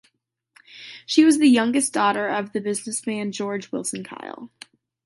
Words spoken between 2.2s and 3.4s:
of the businessman